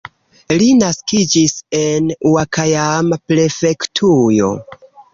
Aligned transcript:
Li 0.61 0.69
naskiĝis 0.83 1.53
en 1.81 2.09
Ŭakajama-prefektujo. 2.31 4.55